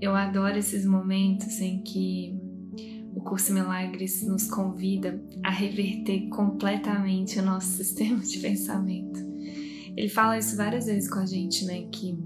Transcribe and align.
eu 0.00 0.14
adoro 0.14 0.56
esses 0.58 0.86
momentos 0.86 1.60
em 1.60 1.82
que 1.82 2.38
o 3.14 3.20
Curso 3.20 3.52
Milagres 3.52 4.22
nos 4.22 4.48
convida 4.48 5.20
a 5.44 5.50
reverter 5.50 6.28
completamente 6.28 7.38
o 7.38 7.42
nosso 7.42 7.72
sistema 7.82 8.20
de 8.20 8.38
pensamento. 8.38 9.18
Ele 9.96 10.08
fala 10.08 10.38
isso 10.38 10.56
várias 10.56 10.86
vezes 10.86 11.10
com 11.10 11.18
a 11.18 11.26
gente, 11.26 11.64
né? 11.64 11.88
Que 11.90 12.16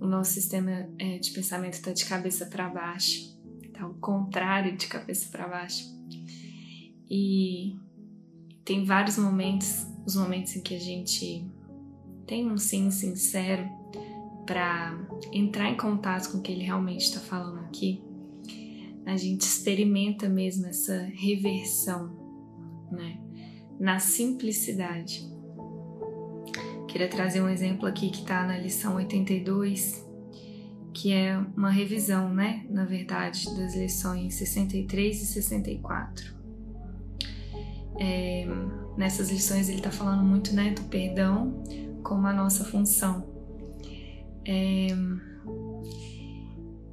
o 0.00 0.06
nosso 0.06 0.32
sistema 0.32 0.88
é, 0.98 1.18
de 1.18 1.30
pensamento 1.32 1.74
está 1.74 1.92
de 1.92 2.06
cabeça 2.06 2.46
para 2.46 2.70
baixo, 2.70 3.38
tá 3.74 3.86
o 3.86 3.94
contrário 3.94 4.74
de 4.76 4.86
cabeça 4.86 5.28
para 5.30 5.46
baixo. 5.46 5.84
E 7.10 7.76
tem 8.64 8.84
vários 8.84 9.18
momentos, 9.18 9.86
os 10.06 10.16
momentos 10.16 10.56
em 10.56 10.62
que 10.62 10.74
a 10.74 10.80
gente 10.80 11.46
tem 12.26 12.50
um 12.50 12.56
sim 12.56 12.90
sincero 12.90 13.68
para 14.50 14.98
entrar 15.32 15.70
em 15.70 15.76
contato 15.76 16.32
com 16.32 16.38
o 16.38 16.42
que 16.42 16.50
ele 16.50 16.64
realmente 16.64 17.02
está 17.02 17.20
falando 17.20 17.60
aqui, 17.60 18.02
a 19.06 19.16
gente 19.16 19.42
experimenta 19.42 20.28
mesmo 20.28 20.66
essa 20.66 21.08
reversão, 21.14 22.88
né? 22.90 23.20
Na 23.78 24.00
simplicidade. 24.00 25.24
Queria 26.88 27.08
trazer 27.08 27.40
um 27.40 27.48
exemplo 27.48 27.86
aqui 27.86 28.10
que 28.10 28.22
está 28.22 28.44
na 28.44 28.58
lição 28.58 28.96
82, 28.96 30.04
que 30.92 31.12
é 31.12 31.38
uma 31.56 31.70
revisão, 31.70 32.34
né? 32.34 32.66
Na 32.68 32.84
verdade, 32.84 33.56
das 33.56 33.76
lições 33.76 34.34
63 34.34 35.22
e 35.22 35.26
64. 35.26 36.34
É, 38.00 38.46
nessas 38.96 39.30
lições 39.30 39.68
ele 39.68 39.78
está 39.78 39.92
falando 39.92 40.24
muito, 40.24 40.52
né, 40.52 40.72
do 40.72 40.82
perdão 40.88 41.62
como 42.02 42.26
a 42.26 42.32
nossa 42.32 42.64
função. 42.64 43.39
É, 44.44 44.88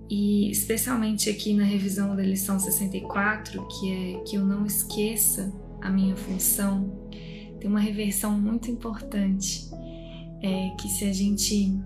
e 0.09 0.49
especialmente 0.49 1.29
aqui 1.29 1.53
na 1.53 1.63
revisão 1.63 2.15
da 2.15 2.23
lição 2.23 2.59
64, 2.59 3.67
que 3.67 3.91
é 3.91 4.19
que 4.23 4.35
eu 4.35 4.45
não 4.45 4.65
esqueça 4.65 5.53
a 5.81 5.89
minha 5.89 6.15
função, 6.15 7.09
tem 7.59 7.69
uma 7.69 7.79
reversão 7.79 8.39
muito 8.39 8.71
importante, 8.71 9.69
é 10.41 10.69
que 10.79 10.87
se 10.87 11.05
a 11.05 11.13
gente 11.13 11.77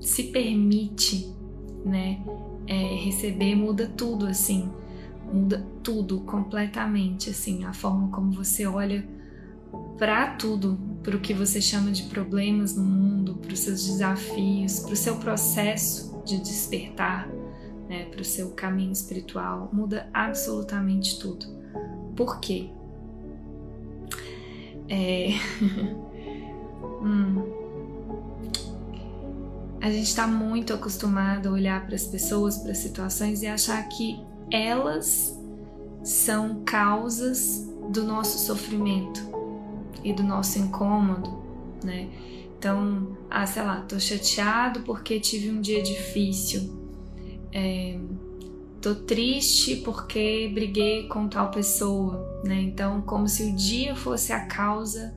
se 0.00 0.24
permite, 0.24 1.32
né, 1.84 2.20
é, 2.66 2.94
receber, 2.96 3.54
muda 3.54 3.86
tudo 3.86 4.26
assim, 4.26 4.68
muda 5.32 5.64
tudo 5.82 6.20
completamente, 6.20 7.30
assim, 7.30 7.64
a 7.64 7.72
forma 7.72 8.08
como 8.08 8.32
você 8.32 8.66
olha 8.66 9.06
para 10.00 10.28
tudo, 10.28 10.80
para 11.02 11.14
o 11.14 11.20
que 11.20 11.34
você 11.34 11.60
chama 11.60 11.92
de 11.92 12.04
problemas 12.04 12.74
no 12.74 12.82
mundo, 12.82 13.36
para 13.36 13.52
os 13.52 13.60
seus 13.60 13.84
desafios, 13.86 14.80
para 14.80 14.94
o 14.94 14.96
seu 14.96 15.16
processo 15.16 16.22
de 16.24 16.38
despertar 16.38 17.28
né, 17.86 18.04
para 18.04 18.22
o 18.22 18.24
seu 18.24 18.50
caminho 18.52 18.92
espiritual, 18.92 19.68
muda 19.72 20.08
absolutamente 20.14 21.18
tudo. 21.18 21.44
Por 22.16 22.38
quê? 22.38 22.70
É... 24.88 25.30
hum. 27.02 27.58
A 29.82 29.90
gente 29.90 30.06
está 30.06 30.26
muito 30.26 30.72
acostumado 30.72 31.48
a 31.48 31.52
olhar 31.52 31.84
para 31.84 31.96
as 31.96 32.04
pessoas, 32.04 32.58
para 32.58 32.70
as 32.72 32.78
situações 32.78 33.42
e 33.42 33.46
achar 33.46 33.82
que 33.88 34.24
elas 34.52 35.36
são 36.04 36.62
causas 36.64 37.68
do 37.90 38.04
nosso 38.04 38.38
sofrimento 38.38 39.29
e 40.02 40.12
do 40.12 40.22
nosso 40.22 40.58
incômodo, 40.58 41.42
né? 41.84 42.08
Então, 42.58 43.16
ah, 43.30 43.46
sei 43.46 43.62
lá, 43.62 43.80
tô 43.80 43.98
chateado 43.98 44.80
porque 44.80 45.18
tive 45.18 45.50
um 45.50 45.60
dia 45.60 45.82
difícil. 45.82 46.78
É, 47.52 47.98
tô 48.80 48.94
triste 48.94 49.76
porque 49.76 50.50
briguei 50.52 51.08
com 51.08 51.26
tal 51.26 51.50
pessoa, 51.50 52.42
né? 52.44 52.60
Então, 52.60 53.00
como 53.02 53.26
se 53.26 53.44
o 53.44 53.56
dia 53.56 53.96
fosse 53.96 54.32
a 54.32 54.46
causa 54.46 55.14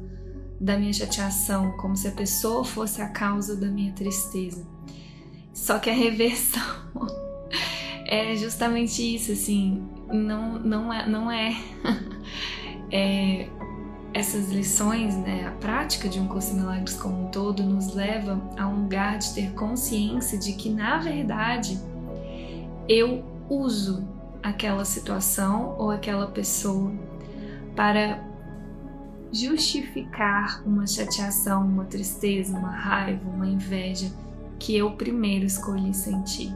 da 0.59 0.77
minha 0.77 0.93
chateação, 0.93 1.71
como 1.77 1.97
se 1.97 2.07
a 2.07 2.11
pessoa 2.11 2.63
fosse 2.63 3.01
a 3.01 3.09
causa 3.09 3.57
da 3.57 3.67
minha 3.67 3.91
tristeza. 3.91 4.65
Só 5.53 5.79
que 5.79 5.89
a 5.89 5.93
reversão 5.93 6.63
é 8.07 8.35
justamente 8.37 9.15
isso, 9.15 9.33
assim, 9.33 9.83
não, 10.07 10.59
não 10.59 10.93
é, 10.93 11.09
não 11.09 11.29
é, 11.29 11.55
é 12.89 13.49
essas 14.13 14.51
lições, 14.51 15.15
né, 15.17 15.47
a 15.47 15.51
prática 15.51 16.07
de 16.07 16.19
um 16.19 16.27
curso 16.27 16.53
de 16.53 16.59
milagres 16.59 16.95
como 16.95 17.25
um 17.25 17.31
todo, 17.31 17.63
nos 17.63 17.95
leva 17.95 18.39
a 18.57 18.67
um 18.67 18.83
lugar 18.83 19.17
de 19.17 19.33
ter 19.33 19.51
consciência 19.53 20.37
de 20.37 20.53
que, 20.53 20.69
na 20.69 20.99
verdade, 20.99 21.79
eu 22.87 23.25
uso 23.49 24.07
aquela 24.41 24.85
situação 24.85 25.75
ou 25.79 25.89
aquela 25.89 26.27
pessoa 26.27 26.91
para 27.75 28.23
justificar 29.31 30.61
uma 30.63 30.85
chateação, 30.85 31.65
uma 31.65 31.85
tristeza, 31.85 32.55
uma 32.55 32.71
raiva, 32.71 33.27
uma 33.27 33.47
inveja 33.47 34.11
que 34.59 34.77
eu 34.77 34.91
primeiro 34.91 35.45
escolhi 35.45 35.91
sentir. 35.91 36.55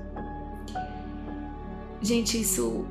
Gente, 2.01 2.39
isso 2.39 2.85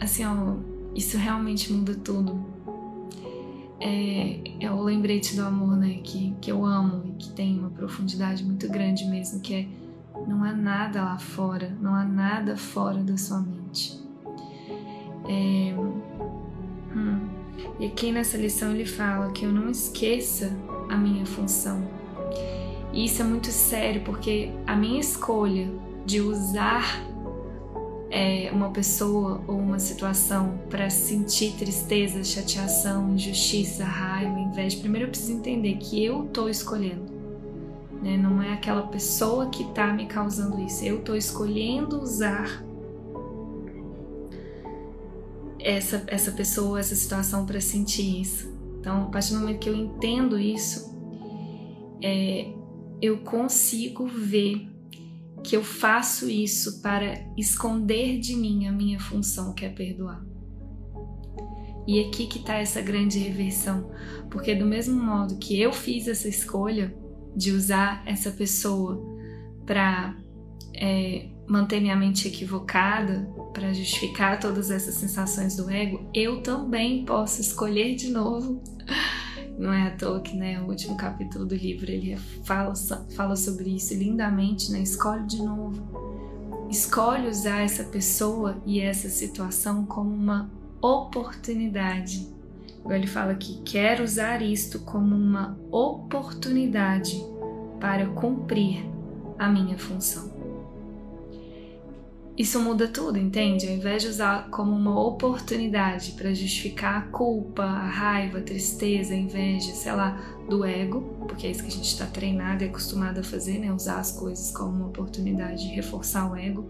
assim, 0.00 0.24
ó, 0.24 0.56
isso 0.94 1.18
realmente 1.18 1.72
muda 1.72 1.94
tudo 1.96 2.53
é, 3.80 4.40
é 4.60 4.70
o 4.70 4.82
lembrete 4.82 5.36
do 5.36 5.42
amor, 5.42 5.76
né? 5.76 6.00
Que, 6.02 6.34
que 6.40 6.50
eu 6.50 6.64
amo 6.64 7.02
e 7.06 7.12
que 7.12 7.30
tem 7.30 7.58
uma 7.58 7.70
profundidade 7.70 8.44
muito 8.44 8.68
grande 8.68 9.04
mesmo, 9.04 9.40
que 9.40 9.54
é 9.54 9.66
não 10.26 10.44
há 10.44 10.52
nada 10.52 11.02
lá 11.02 11.18
fora, 11.18 11.76
não 11.80 11.94
há 11.94 12.04
nada 12.04 12.56
fora 12.56 13.02
da 13.02 13.16
sua 13.16 13.40
mente. 13.40 14.00
É, 15.28 15.74
hum, 16.94 17.28
e 17.78 17.86
aqui 17.86 18.12
nessa 18.12 18.36
lição 18.36 18.72
ele 18.72 18.86
fala 18.86 19.32
que 19.32 19.44
eu 19.44 19.52
não 19.52 19.70
esqueça 19.70 20.50
a 20.88 20.96
minha 20.96 21.26
função. 21.26 21.82
E 22.92 23.06
isso 23.06 23.22
é 23.22 23.24
muito 23.24 23.48
sério 23.48 24.02
porque 24.04 24.50
a 24.66 24.76
minha 24.76 25.00
escolha 25.00 25.68
de 26.06 26.20
usar 26.20 27.02
é, 28.14 28.48
uma 28.52 28.70
pessoa 28.70 29.42
ou 29.48 29.58
uma 29.58 29.80
situação 29.80 30.56
para 30.70 30.88
sentir 30.88 31.54
tristeza, 31.54 32.22
chateação, 32.22 33.12
injustiça, 33.12 33.84
raiva, 33.84 34.38
inveja, 34.38 34.78
primeiro 34.78 35.08
eu 35.08 35.10
preciso 35.10 35.32
entender 35.32 35.78
que 35.78 36.04
eu 36.04 36.24
estou 36.24 36.48
escolhendo. 36.48 37.12
Né? 38.00 38.16
Não 38.16 38.40
é 38.40 38.52
aquela 38.52 38.82
pessoa 38.86 39.50
que 39.50 39.64
está 39.64 39.92
me 39.92 40.06
causando 40.06 40.60
isso. 40.60 40.84
Eu 40.84 41.00
estou 41.00 41.16
escolhendo 41.16 42.00
usar 42.00 42.64
essa, 45.58 46.04
essa 46.06 46.30
pessoa, 46.30 46.78
essa 46.78 46.94
situação 46.94 47.44
para 47.44 47.60
sentir 47.60 48.20
isso. 48.20 48.48
Então, 48.78 49.02
a 49.02 49.06
partir 49.06 49.34
do 49.34 49.40
momento 49.40 49.58
que 49.58 49.68
eu 49.68 49.74
entendo 49.74 50.38
isso, 50.38 50.96
é, 52.00 52.52
eu 53.02 53.18
consigo 53.18 54.06
ver 54.06 54.68
que 55.44 55.56
eu 55.56 55.62
faço 55.62 56.28
isso 56.28 56.80
para 56.80 57.22
esconder 57.36 58.18
de 58.18 58.34
mim 58.34 58.66
a 58.66 58.72
minha 58.72 58.98
função, 58.98 59.52
que 59.52 59.64
é 59.64 59.68
perdoar. 59.68 60.24
E 61.86 62.00
aqui 62.00 62.26
que 62.26 62.38
está 62.38 62.54
essa 62.54 62.80
grande 62.80 63.18
reversão, 63.18 63.90
porque 64.30 64.54
do 64.54 64.64
mesmo 64.64 65.00
modo 65.00 65.36
que 65.36 65.60
eu 65.60 65.70
fiz 65.70 66.08
essa 66.08 66.26
escolha 66.26 66.96
de 67.36 67.52
usar 67.52 68.02
essa 68.06 68.30
pessoa 68.30 69.04
para 69.66 70.16
é, 70.74 71.28
manter 71.46 71.78
minha 71.78 71.94
mente 71.94 72.26
equivocada, 72.26 73.28
para 73.52 73.72
justificar 73.74 74.40
todas 74.40 74.70
essas 74.70 74.94
sensações 74.94 75.56
do 75.56 75.68
ego, 75.68 76.08
eu 76.14 76.42
também 76.42 77.04
posso 77.04 77.42
escolher 77.42 77.94
de 77.96 78.10
novo 78.10 78.62
não 79.58 79.72
é 79.72 79.88
à 79.88 79.90
toa 79.92 80.20
que 80.20 80.36
né, 80.36 80.60
o 80.60 80.66
último 80.66 80.96
capítulo 80.96 81.46
do 81.46 81.54
livro 81.54 81.90
ele 81.90 82.16
fala, 82.44 82.74
fala 83.14 83.36
sobre 83.36 83.70
isso 83.70 83.94
lindamente, 83.94 84.72
né? 84.72 84.80
Escolhe 84.80 85.26
de 85.26 85.42
novo. 85.42 86.68
Escolhe 86.68 87.28
usar 87.28 87.60
essa 87.60 87.84
pessoa 87.84 88.56
e 88.66 88.80
essa 88.80 89.08
situação 89.08 89.86
como 89.86 90.12
uma 90.12 90.50
oportunidade. 90.80 92.26
Agora 92.80 92.98
ele 92.98 93.06
fala 93.06 93.34
que 93.34 93.62
quer 93.62 94.00
usar 94.00 94.42
isto 94.42 94.80
como 94.80 95.14
uma 95.14 95.56
oportunidade 95.70 97.24
para 97.80 98.06
cumprir 98.08 98.84
a 99.38 99.48
minha 99.48 99.78
função. 99.78 100.33
Isso 102.36 102.60
muda 102.60 102.88
tudo, 102.88 103.16
entende? 103.16 103.68
Ao 103.68 103.72
invés 103.72 104.02
de 104.02 104.08
usar 104.08 104.48
como 104.50 104.74
uma 104.74 105.00
oportunidade 105.00 106.12
para 106.12 106.34
justificar 106.34 106.96
a 106.98 107.02
culpa, 107.02 107.62
a 107.62 107.86
raiva, 107.86 108.38
a 108.38 108.42
tristeza, 108.42 109.14
a 109.14 109.16
inveja, 109.16 109.72
sei 109.72 109.92
lá, 109.92 110.20
do 110.48 110.64
ego, 110.64 111.02
porque 111.28 111.46
é 111.46 111.50
isso 111.52 111.62
que 111.62 111.68
a 111.68 111.72
gente 111.72 111.86
está 111.86 112.06
treinado 112.06 112.64
e 112.64 112.66
acostumado 112.66 113.20
a 113.20 113.22
fazer, 113.22 113.58
né? 113.58 113.72
Usar 113.72 114.00
as 114.00 114.10
coisas 114.10 114.50
como 114.50 114.70
uma 114.70 114.86
oportunidade 114.88 115.62
de 115.62 115.74
reforçar 115.74 116.28
o 116.28 116.34
ego. 116.34 116.68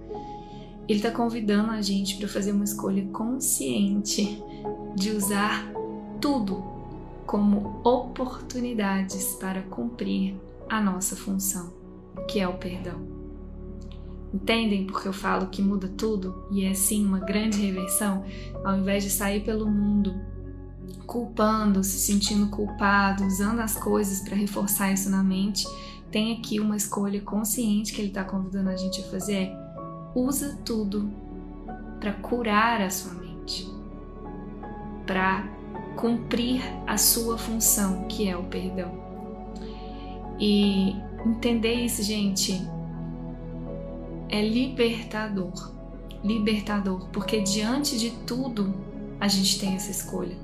Ele 0.86 0.98
está 0.98 1.10
convidando 1.10 1.70
a 1.70 1.80
gente 1.80 2.18
para 2.18 2.28
fazer 2.28 2.52
uma 2.52 2.64
escolha 2.64 3.02
consciente 3.06 4.42
de 4.94 5.12
usar 5.12 5.72
tudo 6.20 6.62
como 7.24 7.80
oportunidades 7.82 9.34
para 9.40 9.62
cumprir 9.62 10.36
a 10.68 10.78
nossa 10.78 11.16
função, 11.16 11.72
que 12.28 12.38
é 12.38 12.46
o 12.46 12.58
perdão. 12.58 13.13
Entendem 14.34 14.84
porque 14.84 15.06
eu 15.06 15.12
falo 15.12 15.46
que 15.46 15.62
muda 15.62 15.86
tudo 15.96 16.44
e 16.50 16.64
é 16.64 16.74
sim 16.74 17.06
uma 17.06 17.20
grande 17.20 17.56
reversão? 17.64 18.24
Ao 18.64 18.76
invés 18.76 19.04
de 19.04 19.10
sair 19.10 19.44
pelo 19.44 19.64
mundo 19.70 20.12
culpando, 21.06 21.84
se 21.84 22.00
sentindo 22.00 22.48
culpado, 22.48 23.24
usando 23.24 23.60
as 23.60 23.76
coisas 23.76 24.20
para 24.22 24.34
reforçar 24.34 24.92
isso 24.92 25.08
na 25.08 25.22
mente, 25.22 25.64
tem 26.10 26.36
aqui 26.36 26.58
uma 26.58 26.76
escolha 26.76 27.20
consciente 27.20 27.92
que 27.92 28.00
ele 28.00 28.08
está 28.08 28.24
convidando 28.24 28.70
a 28.70 28.76
gente 28.76 29.02
a 29.02 29.04
fazer: 29.04 29.34
é 29.34 29.56
usa 30.16 30.58
tudo 30.64 31.08
para 32.00 32.12
curar 32.14 32.80
a 32.80 32.90
sua 32.90 33.14
mente, 33.14 33.70
para 35.06 35.46
cumprir 35.94 36.60
a 36.88 36.98
sua 36.98 37.38
função, 37.38 38.08
que 38.08 38.28
é 38.28 38.36
o 38.36 38.42
perdão. 38.42 38.92
E 40.40 40.96
entender 41.24 41.74
isso, 41.74 42.02
gente, 42.02 42.60
é 44.28 44.46
libertador. 44.46 45.72
Libertador, 46.22 47.08
porque 47.10 47.40
diante 47.42 47.98
de 47.98 48.10
tudo 48.26 48.74
a 49.20 49.28
gente 49.28 49.58
tem 49.58 49.74
essa 49.74 49.90
escolha. 49.90 50.36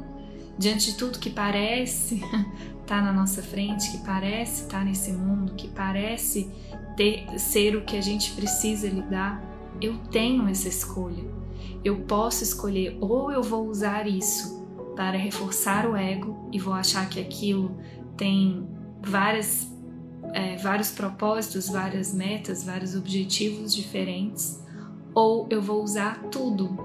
Diante 0.59 0.93
de 0.93 0.97
tudo 0.97 1.19
que 1.19 1.31
parece 1.31 2.17
estar 2.17 2.44
tá 2.87 3.03
na 3.03 3.12
nossa 3.12 3.43
frente, 3.43 3.91
que 3.91 3.99
parece 3.99 4.62
estar 4.62 4.81
tá 4.81 4.85
nesse 4.85 5.12
mundo, 5.12 5.55
que 5.55 5.69
parece 5.69 6.50
ter, 6.97 7.27
ser 7.38 7.77
o 7.77 7.85
que 7.85 7.97
a 7.97 8.00
gente 8.00 8.32
precisa 8.32 8.88
lidar, 8.88 9.43
eu 9.81 9.97
tenho 10.11 10.47
essa 10.49 10.69
escolha. 10.69 11.25
Eu 11.82 12.00
posso 12.00 12.44
escolher 12.44 12.99
ou 13.00 13.32
eu 13.32 13.43
vou 13.43 13.67
usar 13.67 14.06
isso 14.06 14.61
para 14.94 15.17
reforçar 15.17 15.87
o 15.87 15.97
ego 15.97 16.49
e 16.53 16.59
vou 16.59 16.75
achar 16.75 17.09
que 17.09 17.19
aquilo 17.19 17.75
tem 18.17 18.69
várias, 19.03 19.67
é, 20.32 20.56
vários 20.56 20.91
propósitos, 20.91 21.69
várias 21.69 22.15
metas, 22.15 22.65
vários 22.65 22.94
objetivos 22.94 23.75
diferentes, 23.75 24.62
ou 25.15 25.47
eu 25.50 25.61
vou 25.61 25.82
usar 25.82 26.21
tudo 26.31 26.79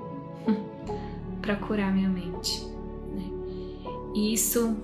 para 1.42 1.56
curar 1.56 1.94
minha 1.94 2.10
mente. 2.10 2.66
Né? 3.14 3.30
E 4.16 4.34
isso 4.34 4.76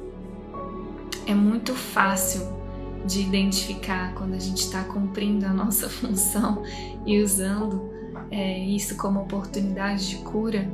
é 1.25 1.33
muito 1.33 1.73
fácil 1.73 2.61
de 3.05 3.21
identificar 3.21 4.13
quando 4.13 4.33
a 4.33 4.39
gente 4.39 4.59
está 4.59 4.83
cumprindo 4.83 5.45
a 5.45 5.53
nossa 5.53 5.89
função 5.89 6.63
e 7.05 7.21
usando 7.21 7.89
é, 8.29 8.59
isso 8.59 8.95
como 8.95 9.21
oportunidade 9.21 10.09
de 10.09 10.17
cura 10.17 10.69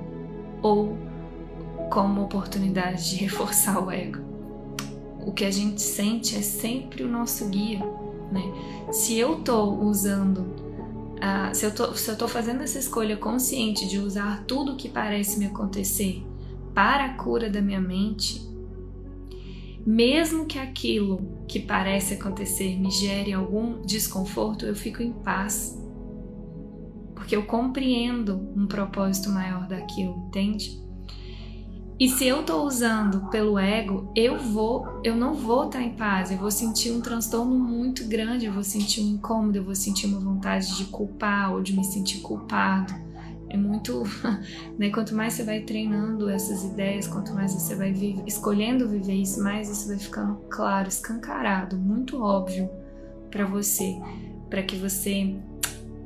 ou 0.62 0.98
como 1.90 2.22
oportunidade 2.24 3.12
de 3.12 3.16
reforçar 3.24 3.80
o 3.80 3.90
ego. 3.90 4.27
O 5.28 5.34
que 5.34 5.44
a 5.44 5.52
gente 5.52 5.82
sente 5.82 6.38
é 6.38 6.42
sempre 6.42 7.04
o 7.04 7.08
nosso 7.08 7.50
guia, 7.50 7.80
né? 8.32 8.42
Se 8.94 9.18
eu 9.18 9.40
estou 9.40 9.84
usando, 9.84 10.38
uh, 10.38 11.54
se, 11.54 11.66
eu 11.66 11.76
tô, 11.76 11.94
se 11.94 12.10
eu 12.10 12.18
tô 12.18 12.30
fazendo 12.30 12.64
essa 12.64 12.80
escolha 12.80 13.18
consciente 13.18 13.86
de 13.90 14.00
usar 14.00 14.46
tudo 14.46 14.78
que 14.78 14.88
parece 14.88 15.38
me 15.38 15.48
acontecer 15.48 16.26
para 16.74 17.04
a 17.04 17.14
cura 17.16 17.50
da 17.50 17.62
minha 17.62 17.82
mente, 17.82 18.42
mesmo 19.86 20.46
que 20.46 20.58
aquilo 20.58 21.44
que 21.46 21.60
parece 21.60 22.14
acontecer 22.14 22.80
me 22.80 22.90
gere 22.90 23.34
algum 23.34 23.82
desconforto, 23.82 24.66
eu 24.66 24.78
fico 24.78 25.04
em 25.04 25.12
paz. 25.12 25.78
Porque 27.14 27.36
eu 27.36 27.44
compreendo 27.44 28.50
um 28.56 28.66
propósito 28.66 29.30
maior 29.30 29.68
daquilo, 29.68 30.26
entende? 30.30 30.87
E 32.00 32.08
se 32.08 32.28
eu 32.28 32.44
tô 32.44 32.64
usando 32.64 33.28
pelo 33.32 33.58
ego, 33.58 34.12
eu 34.16 34.38
vou, 34.38 35.02
eu 35.04 35.16
não 35.16 35.34
vou 35.34 35.66
estar 35.66 35.80
tá 35.80 35.84
em 35.84 35.94
paz, 35.94 36.30
eu 36.30 36.38
vou 36.38 36.52
sentir 36.52 36.92
um 36.92 37.02
transtorno 37.02 37.58
muito 37.58 38.06
grande, 38.06 38.46
eu 38.46 38.54
vou 38.54 38.64
sentir 38.64 39.02
um 39.02 39.16
incômodo, 39.16 39.58
eu 39.58 39.64
vou 39.64 39.74
sentir 39.74 40.06
uma 40.06 40.20
vontade 40.20 40.78
de 40.78 40.86
culpar 40.86 41.52
ou 41.54 41.62
de 41.62 41.76
me 41.76 41.84
sentir 41.84 42.20
culpado. 42.20 42.94
É 43.50 43.58
muito, 43.58 44.04
né? 44.78 44.92
Quanto 44.92 45.16
mais 45.16 45.34
você 45.34 45.44
vai 45.44 45.62
treinando 45.62 46.30
essas 46.30 46.64
ideias, 46.64 47.08
quanto 47.08 47.34
mais 47.34 47.54
você 47.54 47.74
vai 47.74 47.92
vive, 47.92 48.22
escolhendo 48.28 48.88
viver 48.88 49.16
isso, 49.16 49.42
mais 49.42 49.68
isso 49.68 49.88
vai 49.88 49.98
ficando 49.98 50.36
claro, 50.50 50.88
escancarado, 50.88 51.78
muito 51.78 52.22
óbvio 52.22 52.70
para 53.32 53.46
você, 53.46 54.00
para 54.52 54.62
que 54.62 54.76
você 54.76 55.36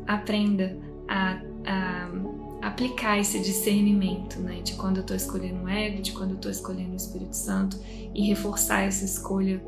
aprenda 0.07 0.77
a, 1.07 1.41
a 1.65 2.40
aplicar 2.61 3.17
esse 3.17 3.39
discernimento, 3.39 4.39
né, 4.39 4.61
de 4.61 4.73
quando 4.73 4.97
eu 4.97 5.01
estou 5.01 5.17
escolhendo 5.17 5.63
o 5.63 5.69
ego, 5.69 6.01
de 6.01 6.11
quando 6.11 6.31
eu 6.31 6.35
estou 6.35 6.51
escolhendo 6.51 6.93
o 6.93 6.95
Espírito 6.95 7.35
Santo 7.35 7.79
e 8.13 8.27
reforçar 8.27 8.81
essa 8.81 9.03
escolha 9.03 9.61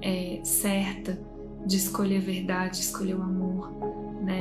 é, 0.00 0.40
certa 0.44 1.18
de 1.66 1.76
escolher 1.76 2.18
a 2.18 2.20
verdade, 2.20 2.80
escolher 2.80 3.14
o 3.14 3.22
amor, 3.22 3.70
né? 4.22 4.40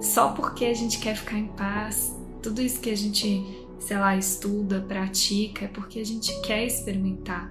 Só 0.00 0.32
porque 0.32 0.66
a 0.66 0.74
gente 0.74 0.98
quer 0.98 1.16
ficar 1.16 1.38
em 1.38 1.48
paz, 1.48 2.14
tudo 2.42 2.60
isso 2.60 2.80
que 2.80 2.90
a 2.90 2.96
gente, 2.96 3.66
sei 3.78 3.98
lá, 3.98 4.16
estuda, 4.16 4.80
pratica, 4.80 5.64
é 5.64 5.68
porque 5.68 6.00
a 6.00 6.04
gente 6.04 6.38
quer 6.42 6.66
experimentar 6.66 7.50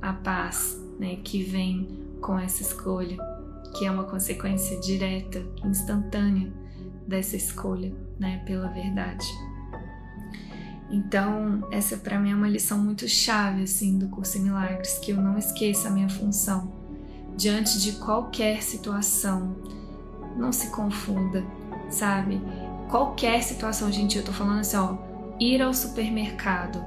a 0.00 0.12
paz, 0.12 0.80
né, 0.98 1.16
que 1.22 1.42
vem 1.42 1.88
com 2.20 2.38
essa 2.38 2.62
escolha, 2.62 3.16
que 3.76 3.84
é 3.84 3.90
uma 3.90 4.04
consequência 4.04 4.78
direta, 4.80 5.44
instantânea 5.64 6.52
dessa 7.06 7.36
escolha, 7.36 7.92
né, 8.18 8.42
pela 8.46 8.68
verdade. 8.68 9.26
Então, 10.90 11.66
essa 11.70 11.96
para 11.96 12.18
mim 12.18 12.32
é 12.32 12.34
uma 12.34 12.48
lição 12.48 12.78
muito 12.78 13.08
chave 13.08 13.62
assim 13.62 13.98
do 13.98 14.08
curso 14.08 14.36
em 14.36 14.42
milagres, 14.42 14.98
que 14.98 15.10
eu 15.12 15.16
não 15.16 15.38
esqueça 15.38 15.88
a 15.88 15.90
minha 15.90 16.08
função 16.08 16.82
diante 17.36 17.80
de 17.80 17.92
qualquer 17.92 18.62
situação. 18.62 19.56
Não 20.36 20.52
se 20.52 20.68
confunda, 20.70 21.44
sabe? 21.90 22.40
Qualquer 22.90 23.42
situação, 23.42 23.90
gente, 23.90 24.18
eu 24.18 24.24
tô 24.24 24.32
falando 24.32 24.60
assim, 24.60 24.76
ó, 24.76 24.96
ir 25.40 25.62
ao 25.62 25.72
supermercado. 25.72 26.84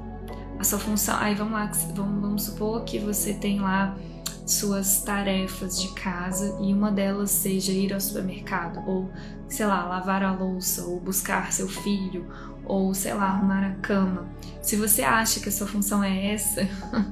A 0.60 0.64
sua 0.64 0.80
função, 0.80 1.18
aí 1.18 1.36
vamos 1.36 1.54
lá, 1.54 1.72
vamos, 1.94 2.22
vamos 2.22 2.44
supor 2.44 2.84
que 2.84 3.00
você 3.00 3.34
tem 3.34 3.60
lá 3.60 3.98
suas 4.46 5.02
tarefas 5.02 5.82
de 5.82 5.88
casa 5.94 6.58
e 6.62 6.74
uma 6.74 6.92
delas 6.92 7.32
seja 7.32 7.72
ir 7.72 7.94
ao 7.94 8.00
supermercado 8.00 8.84
ou, 8.88 9.10
sei 9.48 9.66
lá, 9.66 9.86
lavar 9.86 10.24
a 10.24 10.32
louça 10.32 10.86
ou 10.86 11.00
buscar 11.00 11.52
seu 11.52 11.68
filho 11.68 12.26
ou, 12.64 12.94
sei 12.94 13.14
lá, 13.14 13.26
arrumar 13.26 13.66
a 13.66 13.76
cama. 13.76 14.28
Se 14.62 14.76
você 14.76 15.04
acha 15.04 15.40
que 15.40 15.50
a 15.50 15.52
sua 15.52 15.68
função 15.68 16.04
é 16.04 16.34
essa, 16.34 16.62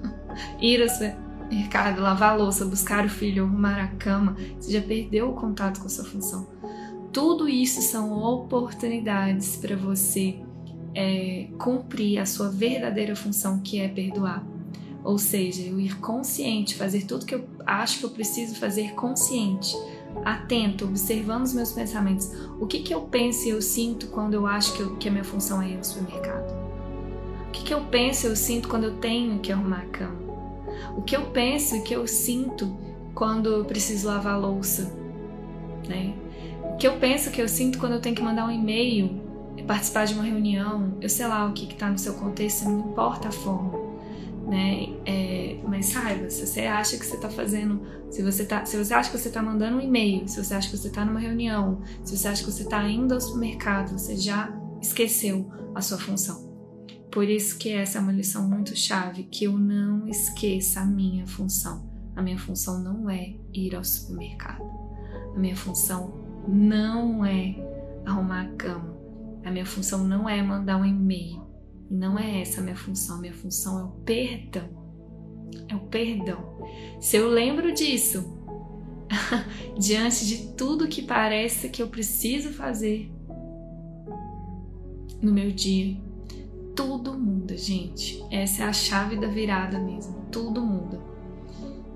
ir 0.62 0.82
ao 0.82 0.90
supermercado, 0.90 2.02
lavar 2.02 2.34
a 2.34 2.36
louça, 2.36 2.66
buscar 2.66 3.06
o 3.06 3.10
filho, 3.10 3.46
arrumar 3.46 3.84
a 3.84 3.88
cama, 3.88 4.36
você 4.60 4.72
já 4.72 4.82
perdeu 4.82 5.30
o 5.30 5.34
contato 5.34 5.80
com 5.80 5.88
a 5.88 5.90
sua 5.90 6.06
função. 6.06 6.48
Tudo 7.12 7.48
isso 7.48 7.82
são 7.82 8.12
oportunidades 8.12 9.56
para 9.58 9.76
você 9.76 10.40
é, 10.96 11.48
cumprir 11.60 12.20
a 12.20 12.26
sua 12.26 12.50
verdadeira 12.50 13.16
função, 13.16 13.60
que 13.60 13.80
é 13.80 13.88
perdoar. 13.88 14.53
Ou 15.04 15.18
seja, 15.18 15.64
eu 15.64 15.80
ir 15.80 15.98
consciente, 16.00 16.76
fazer 16.76 17.06
tudo 17.06 17.26
que 17.26 17.36
eu 17.36 17.44
acho 17.66 18.00
que 18.00 18.06
eu 18.06 18.10
preciso 18.10 18.56
fazer 18.56 18.94
consciente, 18.94 19.76
atento, 20.24 20.86
observando 20.86 21.44
os 21.44 21.54
meus 21.54 21.74
pensamentos. 21.74 22.32
O 22.60 22.66
que, 22.66 22.80
que 22.80 22.94
eu 22.94 23.02
penso 23.02 23.48
e 23.48 23.50
eu 23.50 23.62
sinto 23.62 24.08
quando 24.08 24.34
eu 24.34 24.48
acho 24.48 24.74
que, 24.74 24.82
eu, 24.82 24.96
que 24.96 25.10
a 25.10 25.12
minha 25.12 25.24
função 25.24 25.62
é 25.62 25.72
ir 25.72 25.78
ao 25.78 25.84
supermercado? 25.84 26.54
O 27.48 27.52
que, 27.52 27.64
que 27.64 27.74
eu 27.74 27.82
penso 27.82 28.26
e 28.26 28.30
eu 28.30 28.36
sinto 28.36 28.70
quando 28.70 28.86
eu 28.86 28.96
tenho 28.96 29.40
que 29.40 29.52
arrumar 29.52 29.82
a 29.82 29.86
cama? 29.86 30.24
O 30.96 31.02
que 31.02 31.16
eu 31.16 31.26
penso 31.32 31.76
e 31.76 31.82
que 31.82 31.94
eu 31.94 32.08
sinto 32.08 32.76
quando 33.14 33.50
eu 33.50 33.66
preciso 33.66 34.08
lavar 34.08 34.36
a 34.36 34.38
louça? 34.38 34.92
Né? 35.88 36.14
O 36.64 36.78
que 36.78 36.88
eu 36.88 36.98
penso 36.98 37.30
que 37.30 37.42
eu 37.42 37.48
sinto 37.50 37.78
quando 37.78 37.94
eu 37.94 38.00
tenho 38.00 38.16
que 38.16 38.24
mandar 38.24 38.48
um 38.48 38.52
e-mail, 38.52 39.22
participar 39.68 40.06
de 40.06 40.14
uma 40.14 40.24
reunião, 40.24 40.98
eu 41.02 41.10
sei 41.10 41.28
lá 41.28 41.46
o 41.46 41.54
que 41.54 41.72
está 41.72 41.90
no 41.90 41.98
seu 41.98 42.14
contexto, 42.14 42.66
não 42.66 42.92
importa 42.92 43.28
a 43.28 43.32
forma 43.32 43.83
né? 44.54 44.86
É, 45.04 45.60
mas 45.68 45.88
saiba, 45.88 46.30
se 46.30 46.46
você 46.46 46.62
acha 46.62 46.96
que 46.96 47.04
você 47.04 47.16
está 47.16 47.28
fazendo, 47.28 47.82
se 48.12 48.22
você 48.22 48.46
tá, 48.46 48.64
se 48.66 48.78
você 48.78 48.94
acha 48.94 49.10
que 49.10 49.18
você 49.18 49.30
está 49.30 49.42
mandando 49.42 49.78
um 49.78 49.82
e-mail, 49.82 50.28
se 50.28 50.44
você 50.44 50.54
acha 50.54 50.70
que 50.70 50.78
você 50.78 50.90
está 50.90 51.04
numa 51.04 51.20
reunião, 51.20 51.82
se 52.04 52.16
você 52.16 52.28
acha 52.28 52.44
que 52.44 52.52
você 52.52 52.62
está 52.62 52.88
indo 52.88 53.16
ao 53.16 53.20
supermercado, 53.20 53.98
você 53.98 54.16
já 54.16 54.56
esqueceu 54.80 55.52
a 55.74 55.82
sua 55.82 55.98
função. 55.98 56.54
Por 57.12 57.28
isso 57.28 57.58
que 57.58 57.72
essa 57.72 57.98
é 57.98 58.02
uma 58.02 58.12
lição 58.12 58.48
muito 58.48 58.76
chave, 58.76 59.24
que 59.24 59.46
eu 59.46 59.58
não 59.58 60.08
esqueça 60.08 60.82
a 60.82 60.86
minha 60.86 61.26
função. 61.26 61.92
A 62.16 62.22
minha 62.22 62.38
função 62.38 62.80
não 62.80 63.10
é 63.10 63.34
ir 63.52 63.76
ao 63.76 63.84
supermercado. 63.84 64.64
A 65.36 65.40
minha 65.40 65.56
função 65.56 66.14
não 66.48 67.26
é 67.26 67.56
arrumar 68.06 68.42
a 68.42 68.50
cama. 68.54 68.96
A 69.44 69.50
minha 69.50 69.66
função 69.66 70.04
não 70.04 70.30
é 70.30 70.44
mandar 70.44 70.78
um 70.78 70.86
e-mail. 70.86 71.43
E 71.90 71.94
não 71.94 72.18
é 72.18 72.42
essa 72.42 72.62
a 72.62 72.64
minha 72.64 72.76
função, 72.76 73.20
minha 73.20 73.34
função 73.34 73.80
é 73.80 73.84
o 73.84 73.92
perdão. 74.04 74.70
É 75.68 75.76
o 75.76 75.82
perdão. 75.82 76.68
Se 77.00 77.18
eu 77.18 77.28
lembro 77.30 77.74
disso, 77.74 78.38
diante 79.78 80.26
de 80.26 80.54
tudo 80.54 80.88
que 80.88 81.02
parece 81.02 81.70
que 81.70 81.82
eu 81.82 81.88
preciso 81.88 82.50
fazer 82.50 83.12
no 85.22 85.32
meu 85.32 85.52
dia, 85.52 85.98
tudo 86.76 87.14
muda, 87.14 87.56
gente. 87.58 88.24
Essa 88.32 88.64
é 88.64 88.66
a 88.66 88.74
chave 88.74 89.16
da 89.16 89.28
virada 89.28 89.80
mesmo. 89.80 90.26
Tudo 90.32 90.62
muda. 90.62 91.00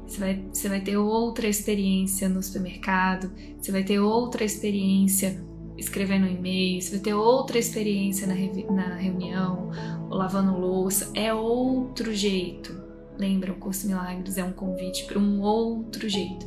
Você 0.06 0.20
vai, 0.20 0.46
você 0.54 0.70
vai 0.70 0.82
ter 0.82 0.98
outra 0.98 1.48
experiência 1.48 2.30
no 2.30 2.42
supermercado, 2.42 3.30
você 3.60 3.72
vai 3.72 3.84
ter 3.84 4.00
outra 4.00 4.46
experiência 4.46 5.44
escrevendo 5.78 6.28
e-mail, 6.28 6.82
você 6.82 6.92
vai 6.92 7.00
ter 7.00 7.14
outra 7.14 7.58
experiência 7.58 8.28
na, 8.28 8.36
na 8.74 8.96
reunião, 8.96 9.72
ou 10.10 10.18
lavando 10.18 10.58
louça, 10.58 11.12
é 11.14 11.34
outro 11.34 12.14
jeito. 12.14 12.76
Lembra, 13.18 13.52
o 13.52 13.56
curso 13.56 13.88
Milagres 13.88 14.38
é 14.38 14.44
um 14.44 14.52
convite 14.52 15.06
para 15.06 15.18
um 15.18 15.42
outro 15.42 16.08
jeito. 16.08 16.46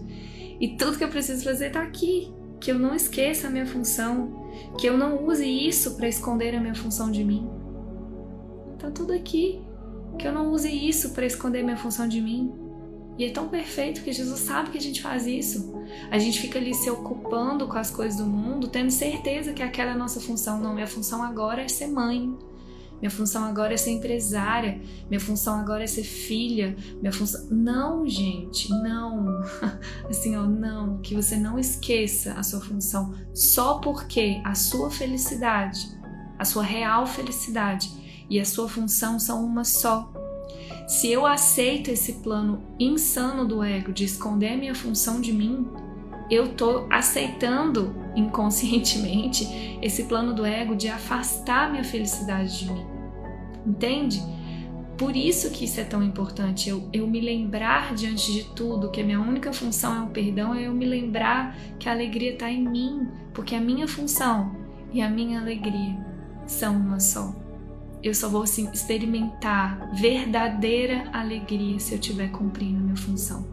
E 0.61 0.77
tudo 0.77 0.99
que 0.99 1.05
eu 1.05 1.09
preciso 1.09 1.43
fazer 1.43 1.69
está 1.69 1.83
aqui. 1.83 2.33
Que 2.61 2.71
eu 2.71 2.79
não 2.79 2.95
esqueça 2.95 3.49
a 3.49 3.51
minha 3.51 3.67
função, 3.67 4.51
que 4.79 4.87
eu 4.87 4.97
não 4.97 5.27
use 5.27 5.49
isso 5.49 5.97
para 5.97 6.07
esconder 6.07 6.55
a 6.55 6.61
minha 6.61 6.75
função 6.75 7.11
de 7.11 7.25
mim. 7.25 7.49
Tá 8.79 8.91
tudo 8.91 9.15
aqui. 9.15 9.63
Que 10.19 10.29
eu 10.29 10.33
não 10.33 10.53
use 10.53 10.69
isso 10.69 11.11
para 11.11 11.25
esconder 11.25 11.61
a 11.61 11.65
minha 11.65 11.77
função 11.79 12.07
de 12.07 12.21
mim. 12.21 12.53
E 13.19 13.25
é 13.25 13.31
tão 13.31 13.49
perfeito 13.49 14.03
que 14.03 14.13
Jesus 14.13 14.41
sabe 14.41 14.71
que 14.71 14.79
a 14.79 14.81
gente 14.81 15.03
faz 15.03 15.27
isso. 15.27 15.75
A 16.11 16.19
gente 16.19 16.41
fica 16.41 16.59
ali 16.59 16.75
se 16.75 16.89
ocupando 16.89 17.69
com 17.69 17.77
as 17.77 17.91
coisas 17.91 18.19
do 18.19 18.27
mundo, 18.27 18.69
tendo 18.69 18.91
certeza 18.91 19.53
que 19.53 19.63
aquela 19.63 19.91
é 19.91 19.93
a 19.95 19.97
nossa 19.97 20.21
função. 20.21 20.59
Não, 20.59 20.75
minha 20.75 20.87
função 20.87 21.23
agora 21.23 21.63
é 21.63 21.69
ser 21.69 21.89
mãe. 21.89 22.35
Minha 23.01 23.11
função 23.11 23.45
agora 23.45 23.75
é 23.75 23.77
ser 23.77 23.93
empresária. 23.93 24.81
Minha 25.09 25.21
função 25.21 25.59
agora 25.59 25.85
é 25.85 25.87
ser 25.87 26.03
filha. 26.03 26.77
Minha 27.01 27.13
função. 27.13 27.47
Não, 27.51 28.07
gente, 28.07 28.69
não. 28.71 29.43
Assim, 30.09 30.37
ó, 30.37 30.43
não. 30.47 30.99
Que 30.99 31.15
você 31.15 31.37
não 31.37 31.59
esqueça 31.59 32.35
a 32.35 32.43
sua 32.43 32.61
função 32.61 33.15
só 33.35 33.79
porque 33.79 34.41
a 34.45 34.55
sua 34.55 34.91
felicidade, 34.91 35.81
a 36.39 36.45
sua 36.45 36.63
real 36.63 37.07
felicidade 37.07 37.91
e 38.29 38.39
a 38.39 38.45
sua 38.45 38.69
função 38.69 39.19
são 39.19 39.45
uma 39.45 39.65
só. 39.65 40.13
Se 40.91 41.09
eu 41.09 41.25
aceito 41.25 41.89
esse 41.89 42.15
plano 42.15 42.65
insano 42.77 43.47
do 43.47 43.63
ego 43.63 43.93
de 43.93 44.05
esconder 44.05 44.55
a 44.55 44.57
minha 44.57 44.75
função 44.75 45.21
de 45.21 45.33
mim, 45.33 45.69
eu 46.29 46.49
tô 46.55 46.85
aceitando 46.91 47.95
inconscientemente 48.17 49.47
esse 49.81 50.03
plano 50.07 50.35
do 50.35 50.45
ego 50.45 50.75
de 50.75 50.89
afastar 50.89 51.71
minha 51.71 51.85
felicidade 51.85 52.59
de 52.59 52.73
mim. 52.73 52.85
Entende? 53.65 54.21
Por 54.99 55.15
isso 55.15 55.53
que 55.53 55.65
isso 55.65 55.79
é 55.81 55.85
tão 55.85 56.03
importante, 56.03 56.69
eu, 56.69 56.83
eu 56.93 57.07
me 57.07 57.21
lembrar 57.21 57.95
diante 57.95 58.33
de 58.33 58.43
tudo 58.53 58.91
que 58.91 59.01
a 59.01 59.05
minha 59.05 59.21
única 59.21 59.53
função 59.53 59.97
é 59.97 60.03
o 60.03 60.09
perdão, 60.09 60.53
é 60.53 60.67
eu 60.67 60.75
me 60.75 60.87
lembrar 60.87 61.57
que 61.79 61.89
a 61.89 61.93
alegria 61.93 62.33
está 62.33 62.51
em 62.51 62.69
mim, 62.69 63.07
porque 63.33 63.55
a 63.55 63.61
minha 63.61 63.87
função 63.87 64.57
e 64.93 65.01
a 65.01 65.09
minha 65.09 65.41
alegria 65.41 65.97
são 66.49 66.77
uma 66.77 66.99
só 66.99 67.40
eu 68.03 68.15
só 68.15 68.29
vou 68.29 68.43
assim, 68.43 68.71
experimentar 68.73 69.91
verdadeira 69.95 71.11
alegria 71.13 71.79
se 71.79 71.93
eu 71.93 71.99
estiver 71.99 72.31
cumprindo 72.31 72.79
a 72.79 72.81
minha 72.81 72.97
função. 72.97 73.47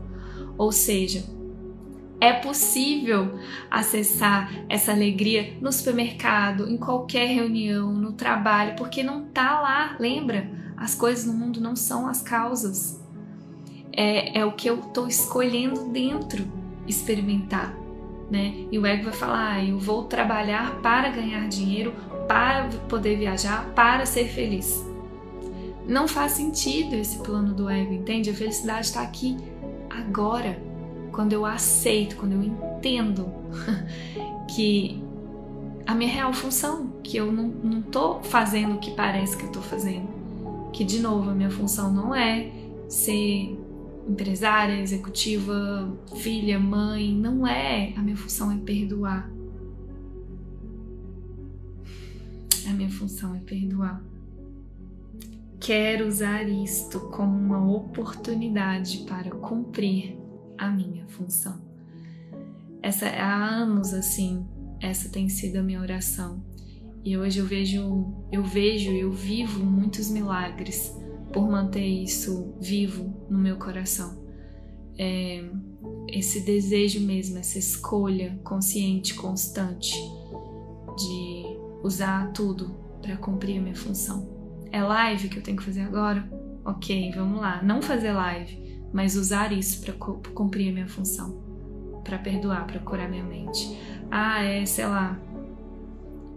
Ou 0.57 0.71
seja, 0.71 1.23
é 2.19 2.33
possível 2.33 3.37
acessar 3.69 4.51
essa 4.67 4.91
alegria 4.91 5.55
no 5.61 5.71
supermercado, 5.71 6.67
em 6.69 6.77
qualquer 6.77 7.27
reunião, 7.27 7.93
no 7.93 8.13
trabalho, 8.13 8.75
porque 8.75 9.03
não 9.03 9.25
tá 9.25 9.59
lá. 9.59 9.95
Lembra? 9.99 10.49
As 10.75 10.95
coisas 10.95 11.25
no 11.25 11.33
mundo 11.33 11.61
não 11.61 11.75
são 11.75 12.07
as 12.07 12.21
causas. 12.21 12.99
É, 13.91 14.39
é 14.39 14.45
o 14.45 14.51
que 14.51 14.69
eu 14.69 14.79
estou 14.79 15.07
escolhendo 15.07 15.89
dentro 15.89 16.47
experimentar. 16.87 17.75
Né? 18.31 18.65
E 18.71 18.79
o 18.79 18.85
ego 18.85 19.05
vai 19.05 19.13
falar: 19.13 19.53
ah, 19.53 19.63
eu 19.63 19.77
vou 19.77 20.05
trabalhar 20.05 20.81
para 20.81 21.09
ganhar 21.09 21.47
dinheiro 21.47 21.93
para 22.27 22.69
poder 22.89 23.17
viajar, 23.17 23.71
para 23.73 24.05
ser 24.05 24.27
feliz. 24.27 24.85
Não 25.87 26.07
faz 26.07 26.33
sentido 26.33 26.95
esse 26.95 27.19
plano 27.19 27.53
do 27.53 27.69
ego, 27.69 27.93
entende? 27.93 28.29
A 28.29 28.33
felicidade 28.33 28.87
está 28.87 29.01
aqui 29.01 29.37
agora, 29.89 30.61
quando 31.11 31.33
eu 31.33 31.45
aceito, 31.45 32.17
quando 32.17 32.33
eu 32.33 32.43
entendo 32.43 33.31
que 34.53 35.01
a 35.85 35.95
minha 35.95 36.11
real 36.11 36.33
função, 36.33 36.91
que 37.01 37.15
eu 37.15 37.31
não, 37.31 37.47
não 37.47 37.81
tô 37.81 38.19
fazendo 38.21 38.75
o 38.75 38.79
que 38.79 38.91
parece 38.91 39.37
que 39.37 39.45
eu 39.45 39.51
tô 39.51 39.61
fazendo. 39.61 40.07
Que, 40.73 40.83
de 40.83 40.99
novo, 40.99 41.29
a 41.29 41.33
minha 41.33 41.49
função 41.49 41.91
não 41.91 42.13
é 42.13 42.51
ser 42.89 43.57
empresária, 44.07 44.79
executiva, 44.81 45.89
filha, 46.17 46.59
mãe, 46.59 47.13
não 47.13 47.47
é. 47.47 47.93
A 47.95 48.01
minha 48.01 48.17
função 48.17 48.51
é 48.51 48.57
perdoar. 48.57 49.31
A 52.67 52.73
minha 52.73 52.89
função 52.89 53.33
é 53.33 53.39
perdoar. 53.39 54.03
Quero 55.59 56.07
usar 56.07 56.47
isto 56.47 56.99
como 57.09 57.33
uma 57.33 57.65
oportunidade 57.71 59.05
para 59.07 59.31
cumprir 59.31 60.17
a 60.57 60.69
minha 60.69 61.07
função. 61.07 61.61
Essa 62.81 63.07
há 63.07 63.45
anos 63.45 63.93
assim, 63.93 64.45
essa 64.81 65.09
tem 65.09 65.29
sido 65.29 65.57
a 65.57 65.63
minha 65.63 65.81
oração. 65.81 66.43
E 67.03 67.17
hoje 67.17 67.39
eu 67.39 67.45
vejo, 67.45 68.13
eu 68.31 68.43
vejo, 68.43 68.91
eu 68.91 69.11
vivo 69.11 69.63
muitos 69.63 70.09
milagres 70.09 70.93
por 71.31 71.49
manter 71.49 71.85
isso 71.85 72.53
vivo 72.59 73.27
no 73.29 73.37
meu 73.37 73.57
coração. 73.57 74.21
É, 74.97 75.49
esse 76.09 76.41
desejo 76.41 76.99
mesmo, 76.99 77.37
essa 77.37 77.57
escolha 77.57 78.39
consciente, 78.43 79.13
constante 79.13 79.93
de 80.97 81.66
usar 81.83 82.31
tudo 82.31 82.75
para 83.01 83.17
cumprir 83.17 83.59
a 83.59 83.61
minha 83.61 83.75
função. 83.75 84.27
É 84.71 84.81
live 84.81 85.29
que 85.29 85.37
eu 85.37 85.43
tenho 85.43 85.57
que 85.57 85.63
fazer 85.63 85.81
agora? 85.81 86.27
Ok, 86.65 87.11
vamos 87.15 87.39
lá. 87.39 87.61
Não 87.63 87.81
fazer 87.81 88.11
live, 88.11 88.81
mas 88.91 89.15
usar 89.15 89.51
isso 89.51 89.81
para 89.81 89.93
cumprir 89.93 90.69
a 90.69 90.73
minha 90.73 90.87
função, 90.87 91.41
para 92.03 92.17
perdoar, 92.17 92.67
para 92.67 92.79
curar 92.79 93.09
minha 93.09 93.23
mente. 93.23 93.77
Ah, 94.11 94.43
é, 94.43 94.65
sei 94.65 94.85
lá, 94.85 95.17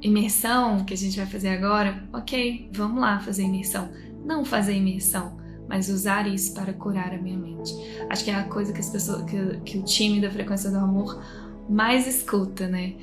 imersão 0.00 0.84
que 0.84 0.94
a 0.94 0.96
gente 0.96 1.16
vai 1.16 1.26
fazer 1.26 1.48
agora? 1.48 2.02
Ok, 2.12 2.70
vamos 2.72 3.00
lá 3.00 3.18
fazer 3.20 3.42
imersão. 3.42 3.90
Não 4.24 4.44
fazer 4.44 4.74
imersão, 4.74 5.36
mas 5.68 5.88
usar 5.88 6.26
isso 6.26 6.54
para 6.54 6.72
curar 6.72 7.12
a 7.12 7.18
minha 7.18 7.38
mente. 7.38 7.72
Acho 8.08 8.24
que 8.24 8.30
é 8.30 8.34
a 8.34 8.44
coisa 8.44 8.72
que 8.72 8.80
as 8.80 8.90
pessoas, 8.90 9.22
que, 9.24 9.60
que 9.64 9.78
o 9.78 9.84
time 9.84 10.20
da 10.20 10.30
frequência 10.30 10.70
do 10.70 10.78
amor 10.78 11.22
mais 11.68 12.06
escuta, 12.06 12.66
né? 12.68 12.94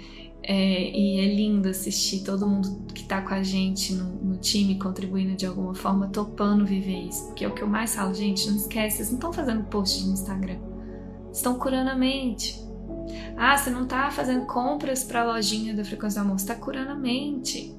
É, 0.50 0.98
e 0.98 1.20
é 1.20 1.36
lindo 1.36 1.68
assistir 1.68 2.24
todo 2.24 2.48
mundo 2.48 2.86
que 2.94 3.02
está 3.02 3.22
com 3.22 3.34
a 3.34 3.44
gente 3.44 3.94
no, 3.94 4.06
no, 4.06 4.38
time 4.38 4.80
contribuindo 4.80 5.36
de 5.36 5.46
alguma 5.46 5.76
forma, 5.76 6.08
topando 6.08 6.66
viver 6.66 7.10
isso. 7.10 7.26
Porque 7.26 7.44
é 7.44 7.50
o 7.50 7.54
que 7.54 7.62
eu 7.62 7.68
mais 7.68 7.94
falo, 7.94 8.14
gente, 8.14 8.50
não 8.50 8.56
esquece, 8.56 8.96
vocês 8.96 9.10
não 9.10 9.18
estão 9.18 9.34
fazendo 9.34 9.66
post 9.66 10.06
no 10.06 10.14
Instagram. 10.14 10.58
Estão 11.34 11.60
curando 11.60 11.90
a 11.90 11.96
mente. 11.96 12.66
Ah, 13.36 13.58
você 13.58 13.70
não 13.70 13.84
está 13.84 14.10
fazendo 14.10 14.46
compras 14.46 15.04
para 15.04 15.20
a 15.20 15.26
lojinha 15.26 15.76
da 15.76 15.84
Frequência 15.84 16.22
do 16.22 16.26
Amor, 16.26 16.40
você 16.40 16.46
está 16.46 16.56
curando 16.56 16.92
a 16.92 16.96
mente. 16.96 17.76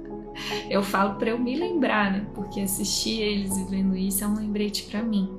eu 0.70 0.82
falo 0.82 1.18
para 1.18 1.28
eu 1.28 1.38
me 1.38 1.56
lembrar, 1.56 2.10
né? 2.10 2.26
Porque 2.34 2.62
assistir 2.62 3.20
eles 3.20 3.54
vivendo 3.54 3.94
isso 3.94 4.24
é 4.24 4.26
um 4.26 4.34
lembrete 4.34 4.84
para 4.84 5.02
mim. 5.02 5.30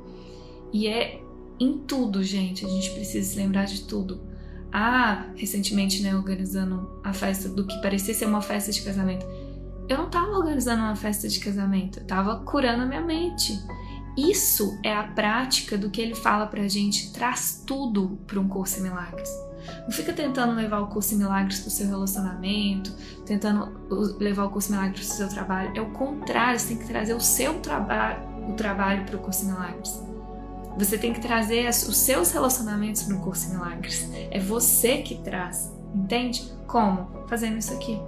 E 0.71 0.85
é 0.85 1.19
em 1.59 1.79
tudo, 1.79 2.23
gente, 2.23 2.63
a 2.63 2.69
gente 2.69 2.91
precisa 2.91 3.27
se 3.27 3.37
lembrar 3.37 3.65
de 3.65 3.85
tudo 3.85 4.29
ah, 4.71 5.25
recentemente, 5.35 6.01
né, 6.01 6.15
organizando 6.15 6.99
a 7.03 7.13
festa 7.13 7.49
do 7.49 7.65
que 7.65 7.81
parecia 7.81 8.13
ser 8.13 8.25
uma 8.25 8.41
festa 8.41 8.71
de 8.71 8.81
casamento. 8.81 9.25
Eu 9.87 9.97
não 9.97 10.05
estava 10.05 10.31
organizando 10.31 10.83
uma 10.83 10.95
festa 10.95 11.27
de 11.27 11.39
casamento, 11.39 11.99
eu 11.99 12.03
estava 12.03 12.37
curando 12.41 12.83
a 12.83 12.85
minha 12.85 13.01
mente. 13.01 13.59
Isso 14.17 14.77
é 14.83 14.93
a 14.93 15.03
prática 15.03 15.77
do 15.77 15.89
que 15.89 16.01
ele 16.01 16.13
fala 16.13 16.45
pra 16.45 16.67
gente, 16.67 17.11
traz 17.11 17.63
tudo 17.65 18.19
para 18.27 18.39
um 18.39 18.47
curso 18.47 18.79
em 18.79 18.83
milagres. 18.83 19.29
Não 19.83 19.91
fica 19.91 20.13
tentando 20.13 20.53
levar 20.53 20.81
o 20.81 20.87
curso 20.87 21.13
em 21.13 21.17
milagres 21.17 21.59
pro 21.59 21.69
seu 21.69 21.87
relacionamento, 21.87 22.93
tentando 23.25 23.71
levar 24.19 24.45
o 24.45 24.49
curso 24.49 24.69
em 24.69 24.75
milagres 24.75 25.07
pro 25.07 25.17
seu 25.17 25.29
trabalho. 25.29 25.71
É 25.75 25.81
o 25.81 25.89
contrário, 25.91 26.59
você 26.59 26.69
tem 26.69 26.77
que 26.77 26.85
trazer 26.85 27.13
o 27.13 27.19
seu 27.19 27.59
trabalho, 27.59 28.19
o 28.49 28.53
trabalho 28.53 29.05
pro 29.05 29.19
curso 29.19 29.45
em 29.45 29.47
milagres. 29.47 29.99
Você 30.79 30.97
tem 30.97 31.11
que 31.11 31.19
trazer 31.19 31.67
os 31.67 31.97
seus 31.97 32.31
relacionamentos 32.31 33.03
para 33.03 33.17
o 33.17 33.19
curso 33.19 33.49
milagres. 33.49 34.09
É 34.31 34.39
você 34.39 34.99
que 34.99 35.15
traz, 35.15 35.69
entende? 35.93 36.49
Como? 36.67 37.27
Fazendo 37.27 37.57
isso 37.57 37.73
aqui. 37.73 37.99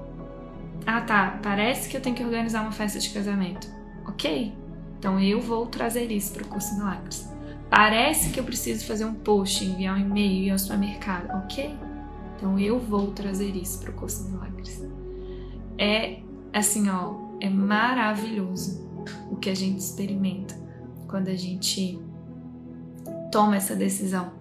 Ah, 0.86 1.02
tá. 1.02 1.38
Parece 1.44 1.90
que 1.90 1.98
eu 1.98 2.02
tenho 2.02 2.16
que 2.16 2.24
organizar 2.24 2.62
uma 2.62 2.72
festa 2.72 2.98
de 2.98 3.10
casamento. 3.10 3.68
Ok. 4.08 4.54
Então 4.98 5.20
eu 5.20 5.42
vou 5.42 5.66
trazer 5.66 6.10
isso 6.14 6.32
para 6.32 6.44
o 6.44 6.48
curso 6.48 6.74
milagres. 6.76 7.30
Parece 7.70 8.30
que 8.30 8.40
eu 8.40 8.44
preciso 8.46 8.86
fazer 8.86 9.04
um 9.04 9.16
post, 9.16 9.66
enviar 9.66 9.98
um 9.98 10.00
e-mail, 10.00 10.46
ir 10.46 10.52
ao 10.52 10.58
supermercado. 10.58 11.30
Ok. 11.44 11.78
Então 12.38 12.58
eu 12.58 12.80
vou 12.80 13.12
trazer 13.12 13.54
isso 13.54 13.82
para 13.82 13.92
o 13.92 13.94
curso 13.96 14.24
milagres. 14.30 14.82
É 15.78 16.22
assim, 16.54 16.90
ó, 16.90 17.16
é 17.42 17.50
maravilhoso 17.50 18.90
o 19.30 19.36
que 19.36 19.50
a 19.50 19.56
gente 19.56 19.80
experimenta 19.80 20.56
quando 21.10 21.28
a 21.28 21.36
gente 21.36 22.00
toma 23.32 23.56
essa 23.56 23.76
decisão 23.76 24.32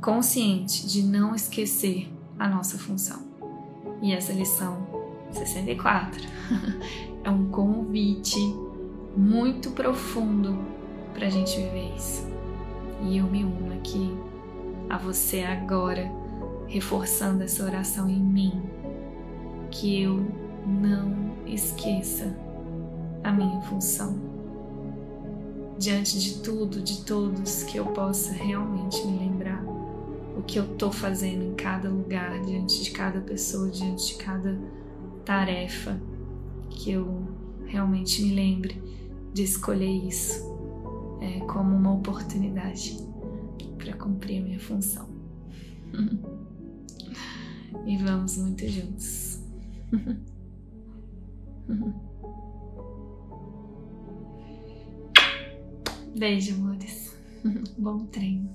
consciente 0.00 0.86
de 0.86 1.02
não 1.02 1.34
esquecer 1.34 2.12
a 2.38 2.48
nossa 2.48 2.78
função. 2.78 3.22
E 4.02 4.12
essa 4.12 4.32
lição 4.32 4.86
64 5.30 6.22
é 7.22 7.30
um 7.30 7.50
convite 7.50 8.38
muito 9.16 9.70
profundo 9.70 10.58
para 11.14 11.26
a 11.26 11.30
gente 11.30 11.56
viver 11.56 11.94
isso. 11.94 12.26
E 13.02 13.18
eu 13.18 13.26
me 13.26 13.44
uno 13.44 13.72
aqui 13.74 14.16
a 14.88 14.96
você 14.98 15.42
agora, 15.42 16.10
reforçando 16.66 17.42
essa 17.42 17.64
oração 17.64 18.08
em 18.08 18.20
mim, 18.20 18.62
que 19.70 20.02
eu 20.02 20.26
não 20.66 21.36
esqueça 21.46 22.36
a 23.22 23.30
minha 23.30 23.60
função. 23.62 24.29
Diante 25.80 26.20
de 26.20 26.40
tudo, 26.40 26.82
de 26.82 27.06
todos, 27.06 27.62
que 27.62 27.78
eu 27.78 27.86
possa 27.86 28.32
realmente 28.32 29.02
me 29.06 29.18
lembrar 29.18 29.64
o 30.36 30.42
que 30.42 30.58
eu 30.58 30.70
estou 30.70 30.92
fazendo 30.92 31.42
em 31.42 31.54
cada 31.54 31.88
lugar, 31.88 32.38
diante 32.42 32.82
de 32.82 32.90
cada 32.90 33.18
pessoa, 33.22 33.70
diante 33.70 34.08
de 34.08 34.22
cada 34.22 34.60
tarefa, 35.24 35.98
que 36.68 36.90
eu 36.90 37.26
realmente 37.64 38.22
me 38.22 38.34
lembre 38.34 38.82
de 39.32 39.42
escolher 39.42 40.06
isso 40.06 40.44
é, 41.22 41.40
como 41.46 41.74
uma 41.74 41.94
oportunidade 41.94 42.98
para 43.78 43.94
cumprir 43.94 44.42
a 44.42 44.44
minha 44.44 44.60
função. 44.60 45.08
e 47.86 47.96
vamos 47.96 48.36
muito 48.36 48.68
juntos. 48.68 49.40
Beijo, 56.16 56.54
amores. 56.54 57.16
Bom 57.78 58.06
treino. 58.06 58.50